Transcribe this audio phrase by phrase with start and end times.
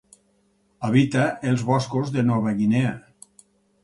[0.87, 2.95] Habita els boscos de Nova Guinea.